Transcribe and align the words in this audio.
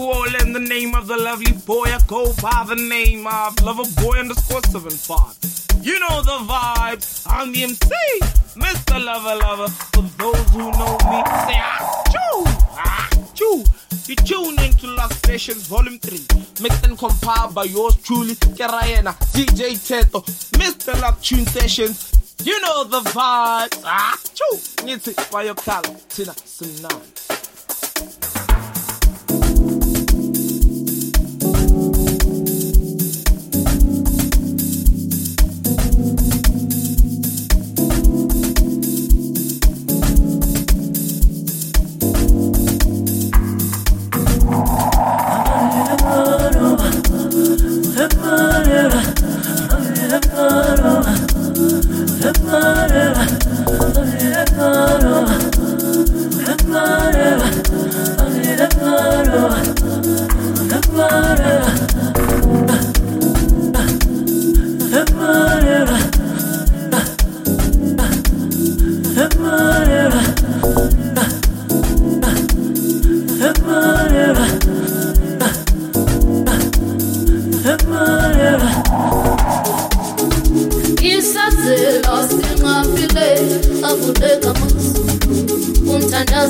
all 0.00 0.34
in 0.42 0.52
the 0.52 0.60
name 0.60 0.94
of 0.94 1.06
the 1.06 1.16
lovely 1.16 1.52
boy. 1.52 1.84
I 1.84 1.98
go 2.06 2.32
by 2.40 2.64
the 2.68 2.76
name 2.76 3.26
of 3.26 3.60
Lover 3.62 3.88
Boy 4.00 4.18
underscore 4.18 4.62
seven 4.62 4.90
five. 4.90 5.36
You 5.82 5.98
know 6.00 6.22
the 6.22 6.38
vibes. 6.50 7.26
I'm 7.28 7.52
the 7.52 7.64
MC, 7.64 7.90
Mr. 8.56 9.04
Lover 9.04 9.36
Lover. 9.36 9.68
For 9.68 10.02
those 10.18 10.50
who 10.50 10.70
know 10.72 10.94
me, 11.10 11.20
say 11.46 11.58
ah 11.60 12.02
choo, 12.12 12.44
ah 12.76 13.08
choo. 13.34 13.64
You 14.06 14.16
tune 14.16 14.58
into 14.60 14.86
Lost 14.88 15.24
Sessions 15.26 15.66
Volume 15.68 15.98
3, 15.98 16.18
mixed 16.62 16.86
and 16.86 16.98
compiled 16.98 17.54
by 17.54 17.64
yours 17.64 17.96
truly, 18.02 18.34
Kerayena, 18.34 19.14
DJ 19.34 19.78
Teto, 19.78 20.22
Mr. 20.58 21.00
Lock 21.00 21.20
Tune 21.20 21.46
Sessions. 21.46 22.12
You 22.42 22.60
know 22.60 22.84
the 22.84 23.00
vibes. 23.10 23.82
Ah, 23.84 24.18
choo. 24.34 24.56
Ngithi 24.84 25.14
bayokhala 25.30 25.90
thina 26.08 26.32
simnandi. 26.32 27.20
isazela 28.00 28.29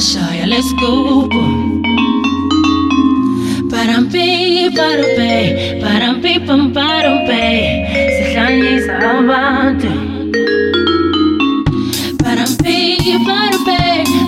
shy, 0.00 0.44
let's 0.46 0.72
go. 0.80 1.28
Param 3.70 4.10
pi, 4.10 4.70
param 4.76 5.10
pi, 5.16 5.80
param 5.82 6.22
pi, 6.22 6.38
pam 6.46 6.72
param 6.72 7.26
pi. 7.26 7.86
Sejani 8.16 8.80
sabante. 8.86 9.92
Param 12.22 12.52
pi, 12.62 12.76
param 13.28 13.64
pi, 13.66 13.80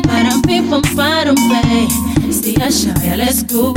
param 0.08 0.42
pi, 0.46 0.60
pam 0.68 0.82
param 0.98 1.36
pi. 1.50 1.88
Stia 2.30 2.70
shy, 2.70 3.16
let's 3.16 3.42
go. 3.42 3.72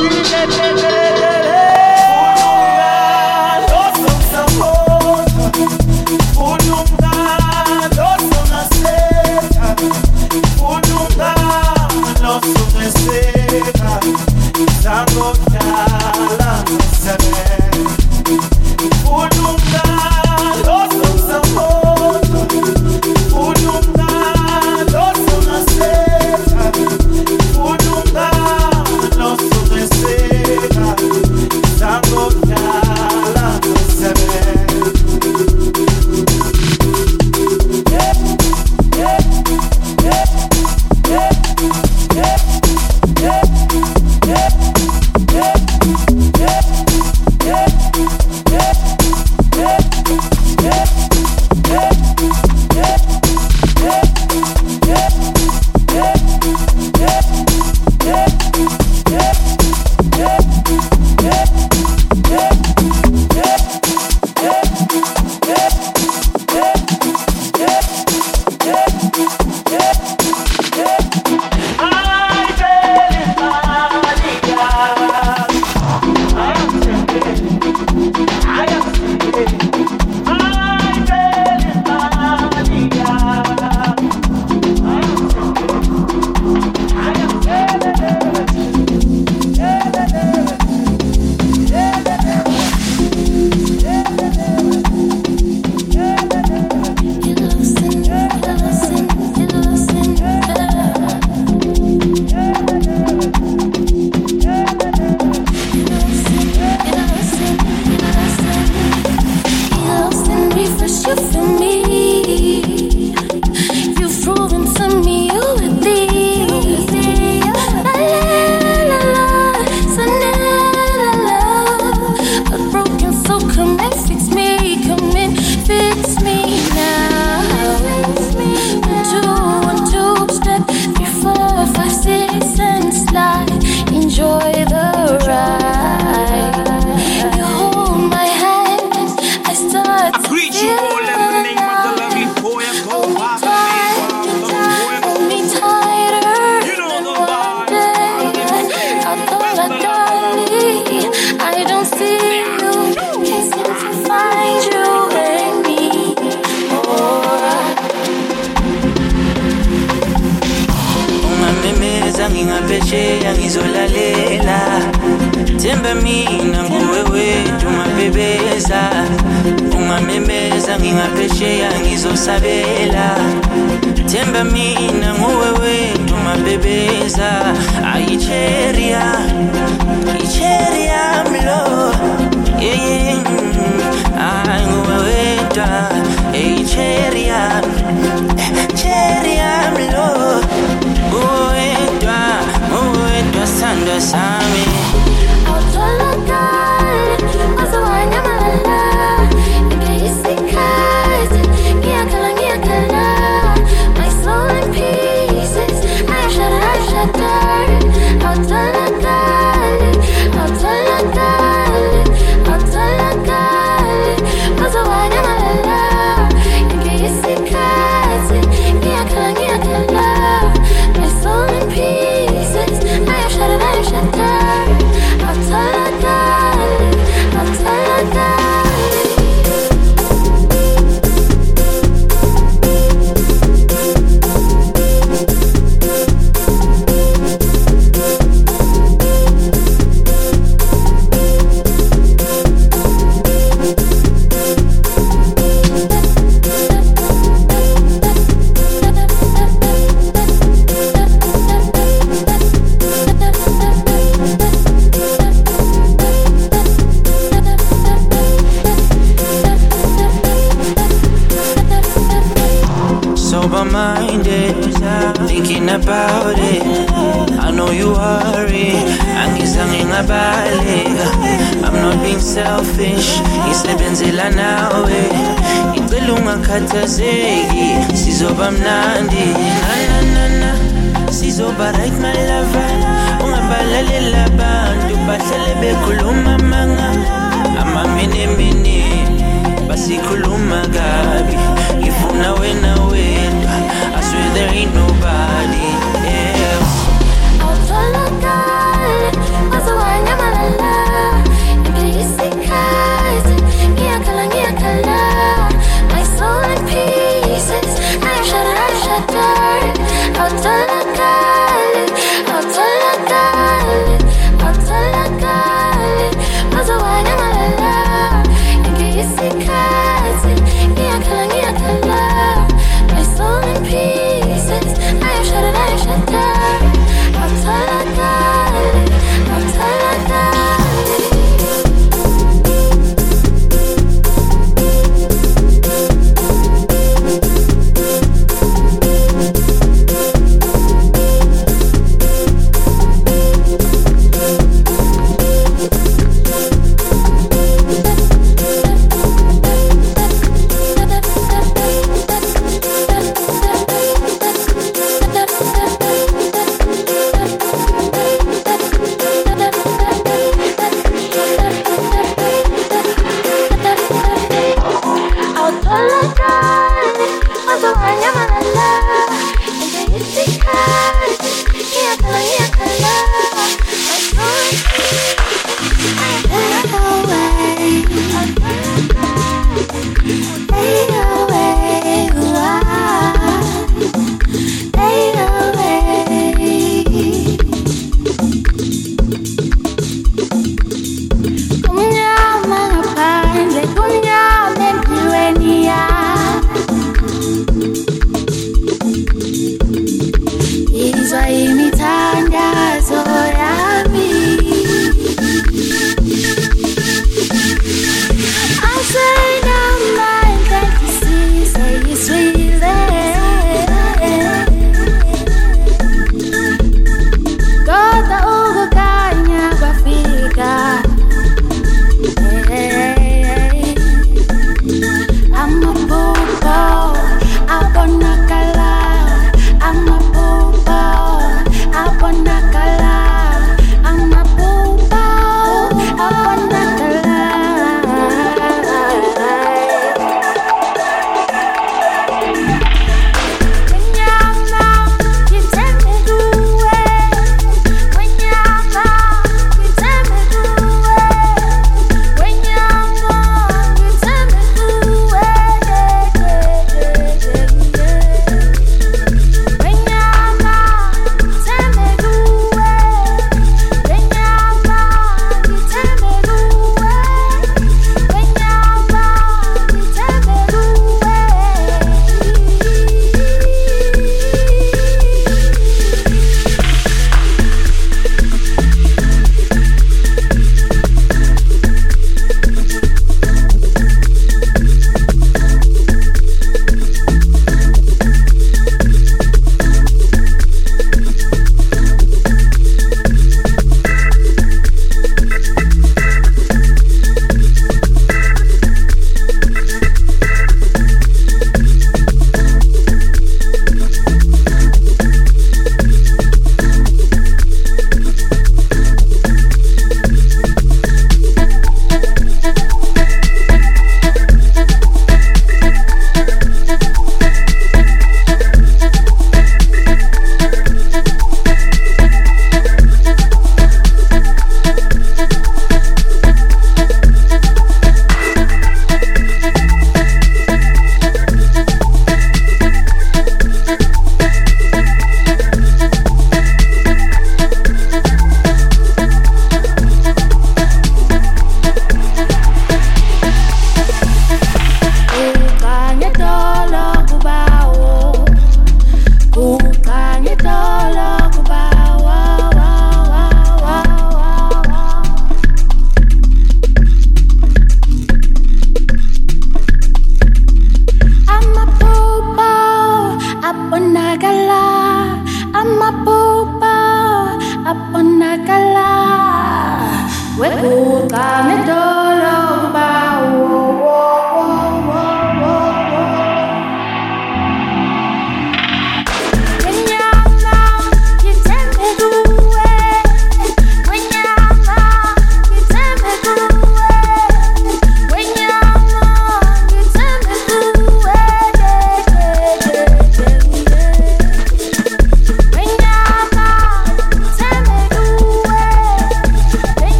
Ngizolalela 0.00 1.03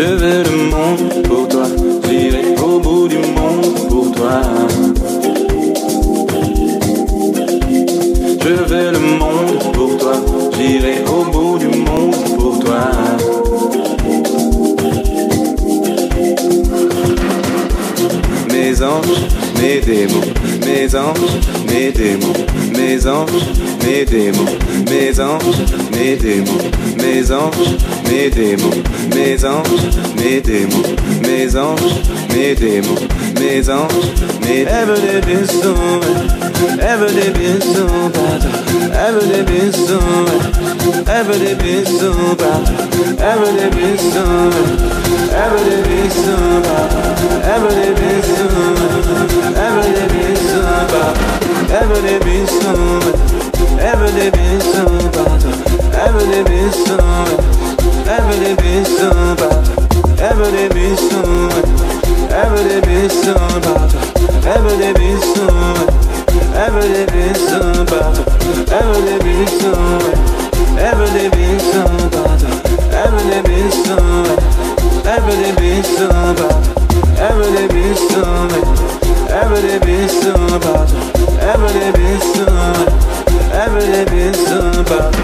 Je 0.00 0.06
veux 0.06 0.42
le 0.44 0.70
monde 0.70 1.22
pour 1.28 1.46
toi. 1.46 1.66
J'irai 2.08 2.56
au 2.56 2.80
bout 2.80 3.06
du 3.06 3.18
monde 3.18 3.88
pour 3.90 4.10
toi. 4.12 4.40
Je 8.40 8.54
veux 8.70 8.92
le 8.92 8.98
monde 9.18 9.58
pour 9.74 9.98
toi. 9.98 10.14
J'irai 10.56 11.04
au 11.06 11.24
bout 11.30 11.58
du 11.58 11.66
monde 11.66 12.14
pour 12.38 12.60
toi. 12.60 12.80
Mes 18.50 18.82
anges, 18.82 19.22
mes 19.60 19.80
démons, 19.80 20.32
mes 20.64 20.94
anges, 20.96 21.36
mes 21.68 21.92
démons, 21.92 22.32
mes 22.72 23.06
anges, 23.06 23.48
mes 23.84 24.06
démons, 24.06 24.56
mes 24.88 25.20
anges, 25.20 25.60
mes 25.92 26.16
démons, 26.16 26.70
mes 26.96 27.30
anges, 27.30 27.76
mes 28.10 28.28
démons, 28.28 28.82
mes 29.14 29.44
anges, 29.44 29.86
mes 30.16 30.40
démons, 30.40 30.82
mes 31.22 31.56
anges, 31.56 32.02
mes 32.34 32.54
démons, 32.56 33.06
mes 33.38 33.70
anges, 33.70 34.10
mes 34.42 34.62
ever 34.62 34.96
de 35.00 35.20
bir 35.26 35.46
somewhere, 35.46 36.26
ever 36.80 37.08
de 37.08 37.30
bir 37.30 37.60
somewhere, 37.62 38.42
ever 38.92 39.20
de 39.30 39.42
bir 39.46 39.72
somewhere, 39.72 40.50
ever 41.06 41.38
de 41.38 41.54
bir 41.62 41.86
somewhere, 41.86 42.50
ever 43.22 43.52
de 43.54 43.70
bir 43.76 43.96
somewhere, 43.98 44.80
ever 45.38 45.62
de 45.64 45.78
bir 45.86 46.10
somewhere, 46.10 46.90
ever 47.46 47.70
de 47.70 47.92
bir 47.94 48.22
somewhere, 48.22 48.80
ever 49.06 49.70
de 49.70 49.96
bir 50.10 50.36
somewhere, 50.50 50.90
ever 51.80 52.00
de 52.02 52.16
bir 52.24 52.46
somewhere, 52.46 53.14
ever 53.80 54.10
de 54.16 54.30
bir 54.32 54.60
somewhere, 54.60 55.40
ever 56.04 56.26
de 56.32 56.44
bir 56.44 56.70
somewhere. 56.72 57.79
Been 84.10 84.34
so 84.34 84.84
bad. 84.84 85.14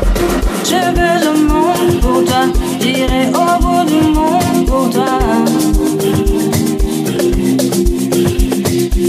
Je 0.65 0.75
veux 0.97 1.17
le 1.25 1.33
monde 1.49 1.66
pour 2.01 2.25
toi, 2.25 2.43
j'irai 2.81 3.29
au 3.29 3.49
bout 3.63 3.85
du 3.91 4.01
monde 4.17 4.67
pour 4.67 4.91
toi. 4.91 5.13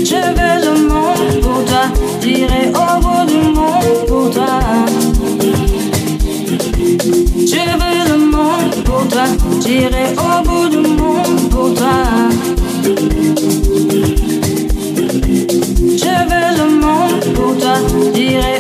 Je 0.10 0.20
veux 0.38 0.56
le 0.66 0.72
monde 0.88 1.42
pour 1.42 1.60
toi, 1.66 1.84
j'irai 2.22 2.64
au 2.70 3.00
bout 3.02 3.26
du 3.28 3.40
monde 3.58 4.00
pour 4.08 4.30
toi. 4.32 4.54
Je 7.52 7.64
veux 7.80 7.98
le 8.10 8.18
monde 8.32 8.76
pour 8.86 9.04
toi, 9.08 9.26
j'irai 9.66 10.06
au 10.18 10.44
bout 10.48 10.68
du 10.70 10.78
monde 10.78 11.50
pour 11.50 11.74
toi. 11.74 11.98
Je 16.04 16.14
veux 16.30 16.50
le 16.58 16.66
monde 16.82 17.26
pour 17.36 17.52
toi, 17.58 17.76
j'irai 18.14 18.58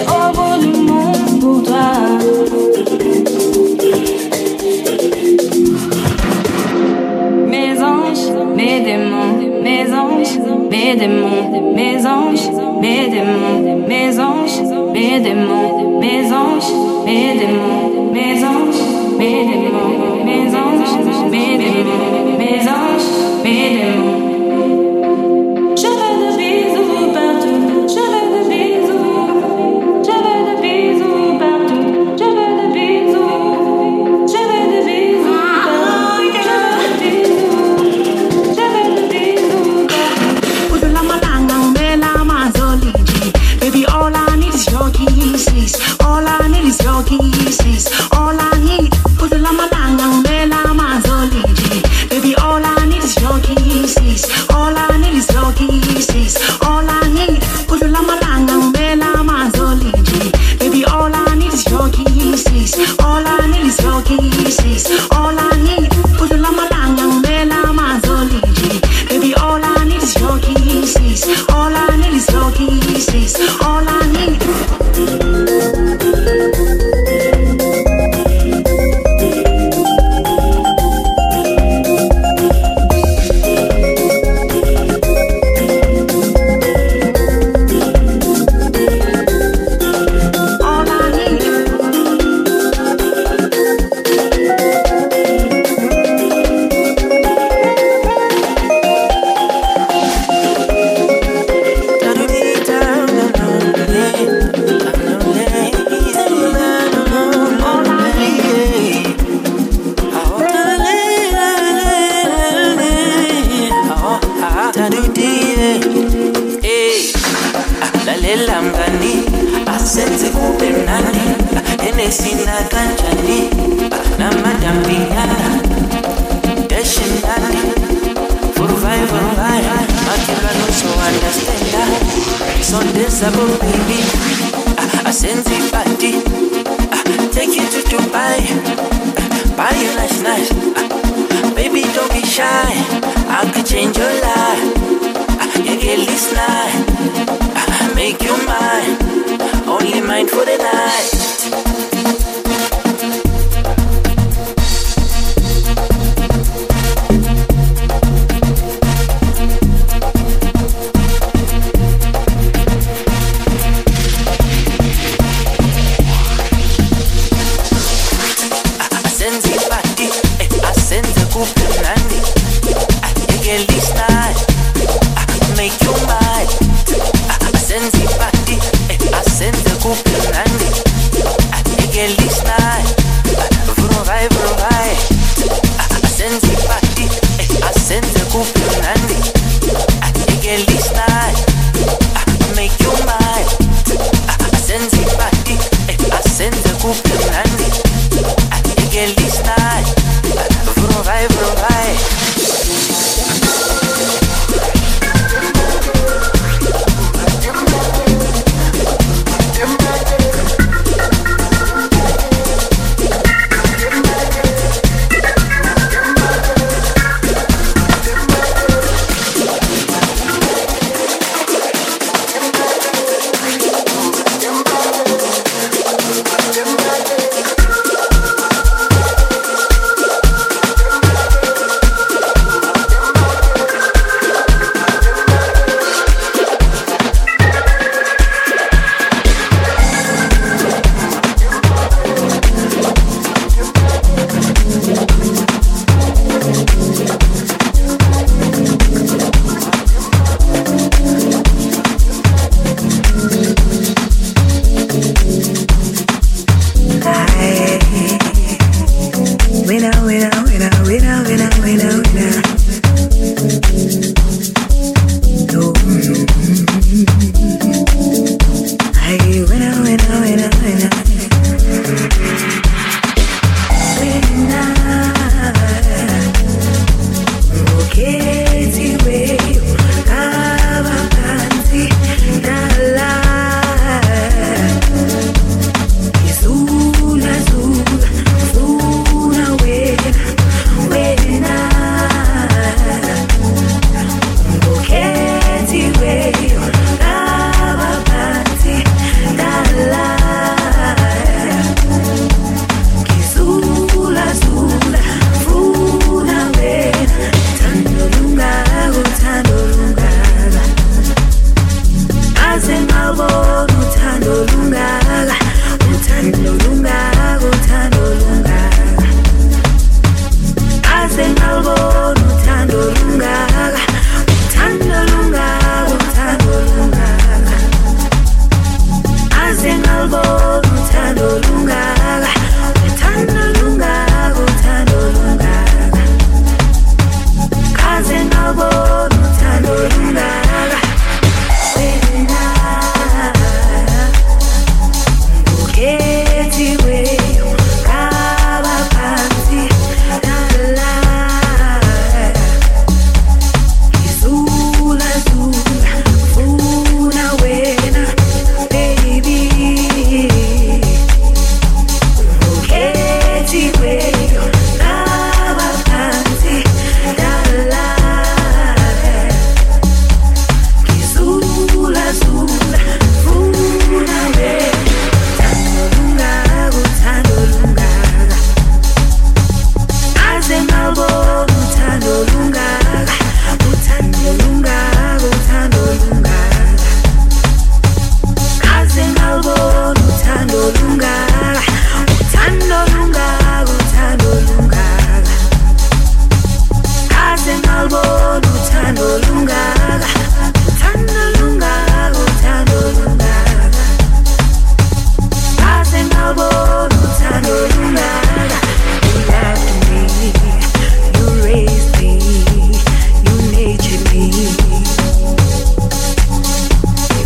mes 10.87 10.95
démons, 10.95 11.73
mes 11.75 12.05
anges, 12.05 12.49
mes 12.81 13.09
démons, 13.09 13.87
mes 13.87 14.19
anges, 14.19 14.61
mes 14.93 15.19
démons, 15.19 15.99
mes 15.99 16.31
anges, 16.31 16.71
mes 17.05 17.37
démons, 17.39 18.11
mes 18.13 18.43
anges, 18.45 18.83
mes 19.19 19.45
démons, 19.49 20.23
mes 20.25 20.55
anges, 20.55 21.29
mes 21.29 21.57
démons, 21.57 22.37
mes 22.39 22.61
anges, 22.69 23.09
mes 23.43 23.69
démons. 23.75 24.06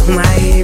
my. 0.08 0.61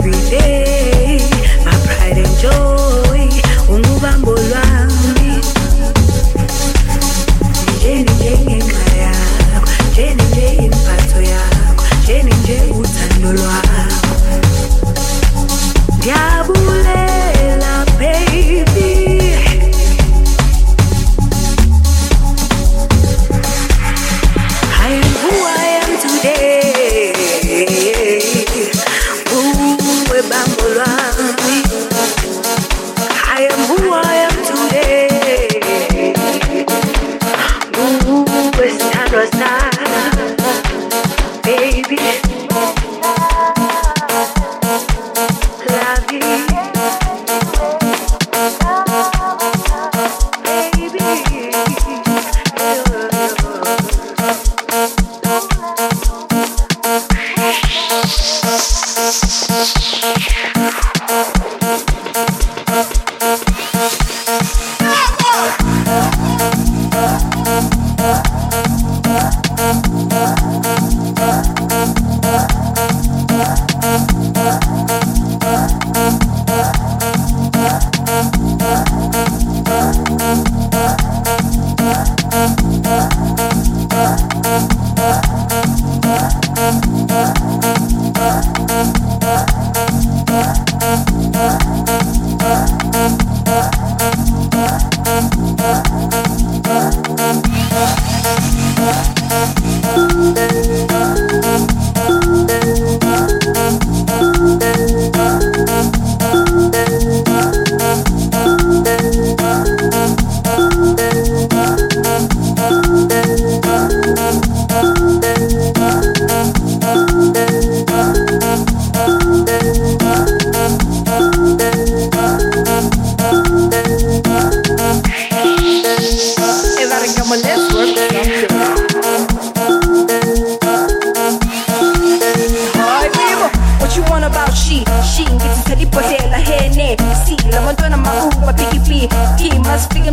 Big 139.93 140.03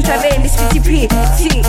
this 0.43 0.57
PTP. 0.57 1.09
See 1.37 1.63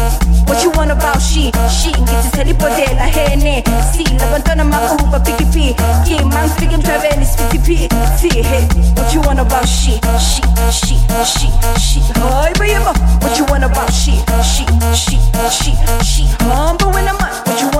what 0.47 0.63
you 0.63 0.71
want 0.71 0.91
about 0.91 1.21
she? 1.21 1.51
She 1.69 1.91
ngithithela 1.91 2.49
ibhodela 2.49 3.05
hene 3.05 3.63
si 3.91 4.03
labantwana 4.03 4.63
makuba 4.63 5.19
big 5.19 5.37
p 5.51 5.75
ki 6.05 6.23
mangifika 6.23 6.73
emhlabeni 6.73 7.23
isiphithiphi 7.23 7.89
si 8.19 8.29
he 8.29 8.67
what 8.95 9.13
you 9.13 9.21
want 9.21 9.39
about 9.39 9.67
she? 9.67 9.99
She 10.19 10.41
she 10.71 10.95
she 11.25 11.47
she. 11.79 11.99
Hey 12.19 12.53
baby, 12.59 12.83
what 13.21 13.37
you 13.37 13.45
want 13.45 13.63
about 13.63 13.91
she? 13.91 14.13
She 14.43 14.65
she 14.93 15.17
she 15.49 15.71
she. 16.03 16.23
Humble 16.41 16.91
when 16.91 17.07
I'm 17.07 17.24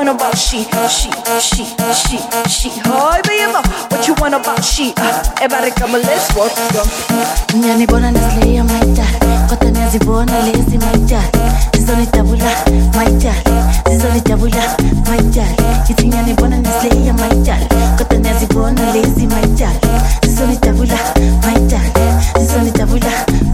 want 0.06 0.22
about 0.22 0.38
she, 0.38 0.66
uh, 0.72 0.78
uh, 0.78 0.86
uh, 0.86 0.90
she, 0.90 1.12
she, 1.42 1.66
she, 1.96 2.18
she? 2.50 2.70
Hoi 2.86 3.22
baby, 3.24 3.52
what 3.90 4.08
you 4.08 4.14
want 4.20 4.34
about 4.36 4.64
she? 4.64 4.94
Everybody 5.42 5.72
come 5.72 5.96
and 5.96 6.04
let's 6.06 6.30
work. 6.36 6.52
Nyani 7.56 7.88
bona 7.88 8.12
nasleya 8.12 8.64
maita, 8.64 9.06
kota 9.50 9.72
nazibona 9.72 10.40
lezi 10.46 10.78
maita. 10.78 11.22
Zizonijabula 11.74 12.52
maita, 12.96 13.34
zizonijabula 13.90 14.76
maita. 15.10 15.46
Ithi 15.90 16.08
nyani 16.08 16.34
bona 16.34 16.58
nasleya 16.58 17.14
maita, 17.14 17.58
kota 17.98 18.18
nazibona 18.20 18.94
lezi 18.94 19.28
maita. 19.28 19.70
Zizonijabula 20.28 20.98
maita, 21.46 21.80
zizonijabula 22.40 23.06
maita. 23.10 23.45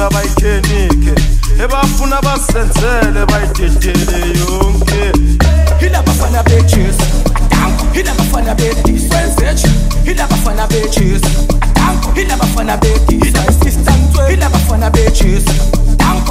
abafuna 0.00 0.10
bayikenike 0.10 1.14
ebafuna 1.64 2.20
basenzele 2.22 3.26
bayidedele 3.26 4.38
yonke. 4.38 5.12
Yilabafana 5.82 6.42
bejesu 6.42 7.02
yilabafana 7.94 8.54
bediswenzeje 8.54 9.68
yilabafana 10.04 10.66
bejesu 10.66 11.28
yilabafana 12.16 12.76
bedisisitantwe 12.76 14.30
yilabafana 14.30 14.90
bejesu 14.90 15.52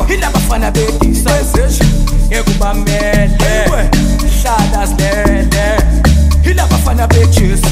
yilabafana 0.09 0.71
bediswenzeje 0.71 1.83
ngekubamele 2.27 3.29
hlala 4.41 4.87
silele. 4.87 5.77
Yilabafana 6.45 7.07
bejesu 7.07 7.67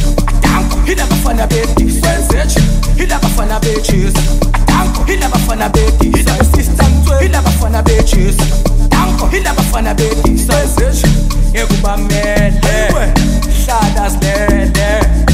yilabafana 0.87 1.47
bediswenzeje 1.47 2.59
yilabafana 2.97 3.59
bejesu 3.59 4.21
Danko, 4.77 5.03
he 5.05 5.15
never 5.17 5.39
fun 5.39 5.61
a 5.61 5.69
baby. 5.69 6.15
He 6.15 6.23
never 6.23 6.43
sister, 6.43 6.85
he 7.19 7.27
never 7.29 7.49
fun 7.49 7.73
a 7.73 7.81
bitches. 7.81 8.37
Danko, 8.89 9.25
he 9.25 9.39
never 9.39 9.63
fun 9.63 9.87
a 9.87 9.95
baby. 9.95 10.37
Sensation, 10.37 11.09
you 11.51 11.65
go 11.67 11.81
back 11.81 11.99
mad. 12.09 12.53
Shadas 13.65 14.19
dead 14.19 14.75
there. 14.75 15.26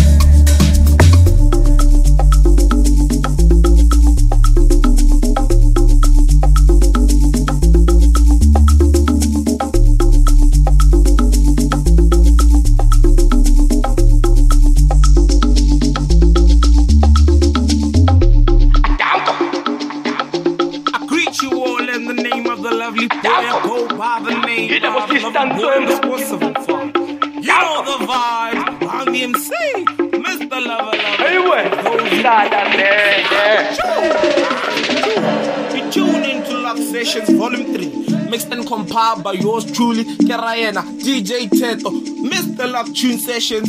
Sessions 36.93 37.27
Volume 37.31 37.73
3, 37.73 38.29
mixed 38.29 38.51
and 38.51 38.67
compiled 38.67 39.23
by 39.23 39.31
yours 39.33 39.65
truly, 39.71 40.03
Kerayena, 40.03 40.83
DJ 41.01 41.49
Teto, 41.49 41.89
Mr. 42.29 42.71
Love 42.71 42.93
Tune 42.93 43.17
Sessions. 43.17 43.67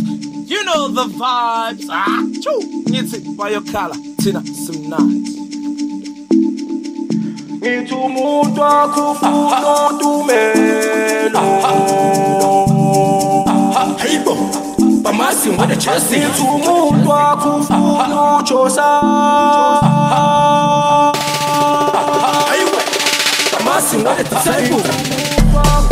You 0.50 0.62
know 0.64 0.88
the 0.88 1.04
vibes. 1.04 1.86
Ah, 1.88 2.22
choo. 2.42 2.60
Ngithi 2.84 3.34
by 3.34 3.48
your 3.48 3.62
color, 3.62 3.94
Tina, 4.20 4.44
some 4.44 4.88
nights. 4.90 5.30
ngithi 7.64 7.94
umuntu 7.94 8.60
wakho 8.60 9.10
ufuna 9.10 9.86
utumelo 9.90 11.40
hayibo 13.98 14.36
bamazi 15.02 15.48
ngodejesi 15.50 16.16
ngithi 16.18 16.42
umuntu 16.42 17.10
wakho 17.10 17.56
ufuna 17.56 18.36
ujosa 18.38 18.84
Psycho. 24.42 25.84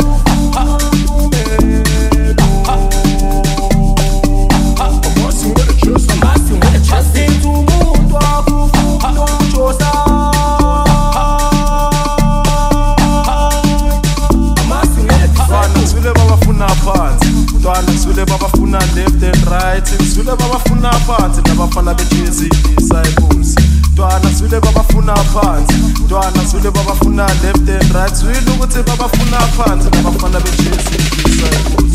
Zwile 17.97 18.25
babafuna 18.25 18.79
left 18.95 19.23
and 19.23 19.47
right 19.47 19.85
Zwile 20.13 20.35
babafuna 20.35 20.91
phansi 20.91 21.41
nabafana 21.41 21.93
bejezi 21.93 22.49
disciples 22.49 23.55
Dwana 23.95 24.29
zwile 24.33 24.59
babafuna 24.59 25.15
phansi 25.15 25.73
Dwana 26.07 26.43
zwile 26.45 26.71
babafuna 26.71 27.02
bafuna 27.13 27.27
left 27.43 27.69
and 27.69 27.93
right. 27.93 28.15
Swida 28.15 28.51
ukuthi 28.51 28.83
babafuna 28.83 29.39
phansi 29.39 29.89
babafana 29.89 30.39
bejesu 30.39 30.97
disciples 31.23 31.93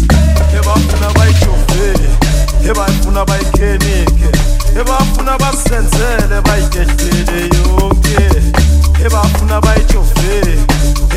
ebafuna 0.58 1.10
bayijovele 1.14 2.10
ebafuna 2.70 3.24
bayikenike 3.24 4.28
ebafuna 4.80 5.38
basenzele 5.38 6.40
bayidehlele 6.42 7.40
yonke. 7.56 8.42
Ebafuna 9.06 9.60
bayijovele 9.60 10.58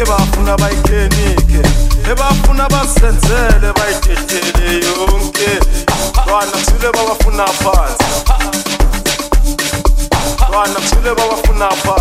ebafuna 0.02 0.58
bayikenike 0.58 1.62
ebafuna 2.12 2.70
basenzele 2.70 3.74
bayidehlele 3.74 4.86
yonke. 4.86 5.60
Bana 6.26 6.52
thule 6.66 6.91
babafuna 6.91 7.45
phansi. 7.45 8.04
Bana 10.52 10.80
thule 10.89 11.16
babafuna 11.16 11.70
phansi. 11.70 12.01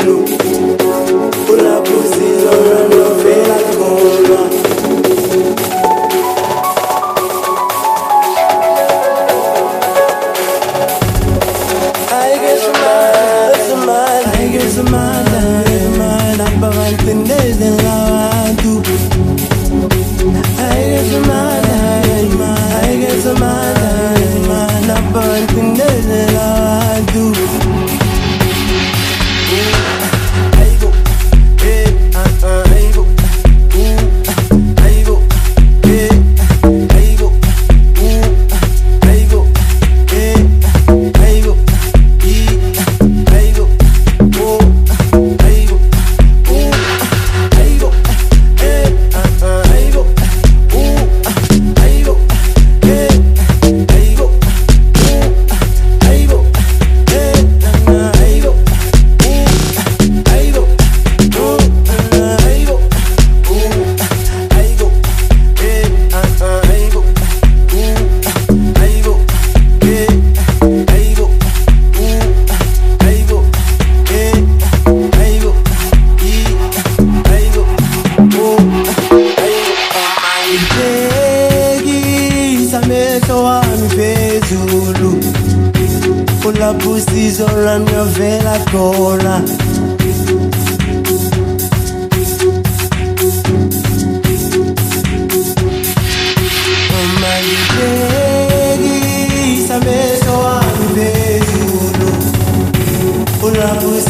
Lord. 2.51 3.00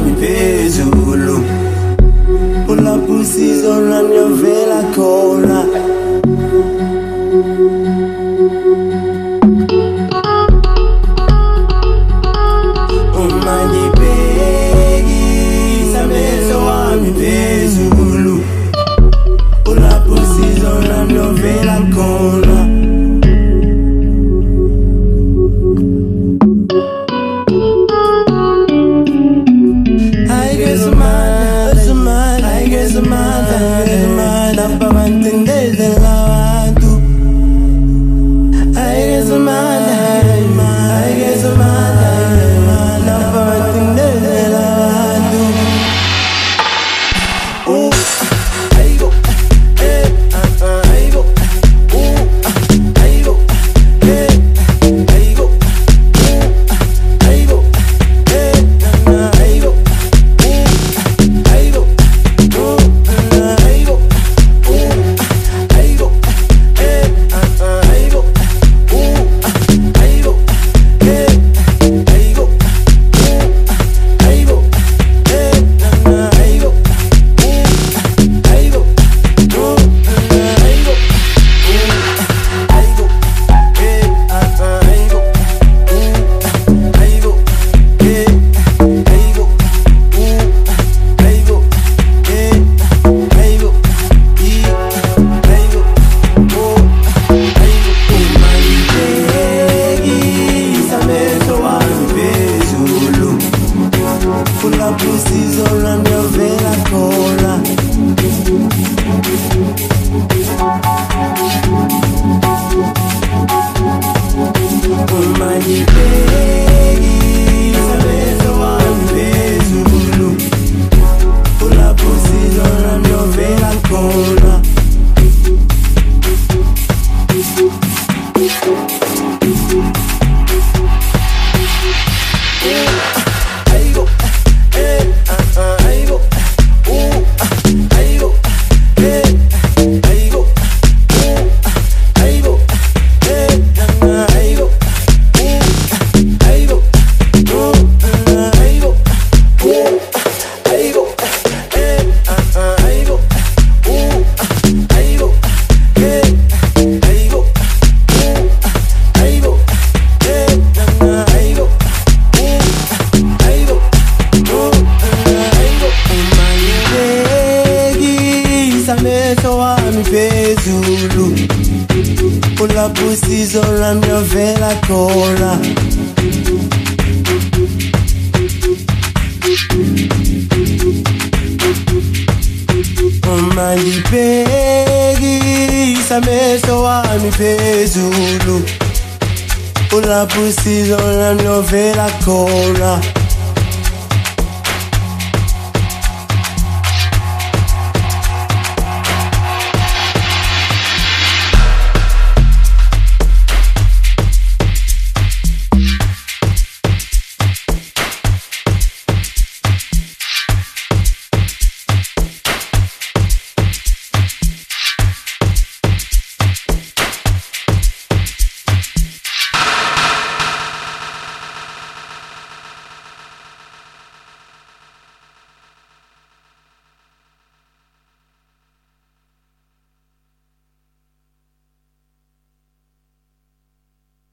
mi 0.00 0.12
pesi 0.20 0.82
ulu 0.82 1.38
Pull 2.66 2.86
up 2.86 3.06
pussies 3.06 3.64
around 3.64 4.12
your 4.12 4.30
vela 4.30 4.82
cola. 4.94 5.67